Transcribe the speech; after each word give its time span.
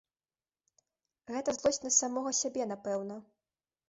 Гэта 1.33 1.53
злосць 1.57 1.79
на 1.87 1.91
самога 1.97 2.31
сябе, 2.39 2.63
напэўна. 2.73 3.19